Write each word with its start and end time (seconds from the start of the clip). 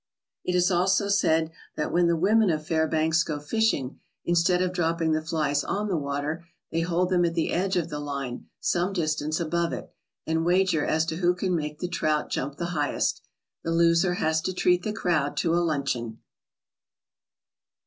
It 0.43 0.55
is 0.55 0.69
said 0.69 0.75
also 0.77 1.49
that 1.75 1.91
when 1.91 2.07
the 2.07 2.15
women 2.17 2.49
of 2.49 2.65
Fairbanks 2.65 3.21
go 3.23 3.39
fishing, 3.39 3.99
instead 4.25 4.59
of 4.59 4.73
dropping 4.73 5.11
the 5.11 5.21
flies 5.21 5.63
on 5.63 5.89
the 5.89 5.95
water, 5.95 6.43
they 6.71 6.79
hold 6.81 7.11
them 7.11 7.23
at 7.23 7.35
the 7.35 7.51
edge 7.51 7.75
of 7.75 7.89
the 7.89 7.99
line, 7.99 8.47
some 8.59 8.93
distance 8.93 9.39
above 9.39 9.73
it, 9.73 9.93
and 10.25 10.43
wager 10.43 10.83
as 10.83 11.05
to 11.05 11.17
who 11.17 11.35
can 11.35 11.55
make 11.55 11.77
the 11.77 11.87
trout 11.87 12.31
jump 12.31 12.57
the 12.57 12.65
highest. 12.73 13.21
The 13.63 13.69
loser 13.69 14.15
has 14.15 14.41
to 14.41 14.53
treat 14.53 14.81
the 14.81 14.91
crowd 14.91 15.37
to 15.37 15.53
a 15.53 15.61
luncheon. 15.63 16.17